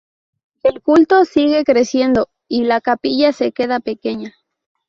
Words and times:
El 0.63 0.81
culto 0.81 1.25
sigue 1.25 1.63
creciendo 1.63 2.27
y 2.47 2.63
la 2.63 2.81
capilla 2.81 3.33
se 3.33 3.51
queda 3.51 3.79
pequeña. 3.79 4.33